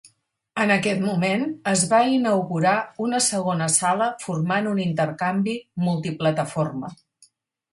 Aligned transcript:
En 0.61 0.71
aquest 0.75 1.01
moment, 1.01 1.43
es 1.71 1.83
va 1.91 1.99
inaugurar 2.13 2.73
una 3.09 3.19
segona 3.27 3.67
sala 3.75 4.09
formant 4.25 4.71
un 4.73 4.83
intercanvi 4.87 5.55
multiplataforma. 5.89 6.95